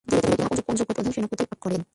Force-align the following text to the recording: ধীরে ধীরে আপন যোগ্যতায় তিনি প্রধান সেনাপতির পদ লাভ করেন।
ধীরে 0.09 0.27
ধীরে 0.31 0.43
আপন 0.47 0.73
যোগ্যতায় 0.79 0.85
তিনি 0.87 0.89
প্রধান 0.95 1.13
সেনাপতির 1.15 1.47
পদ 1.47 1.49
লাভ 1.51 1.59
করেন। 1.63 1.81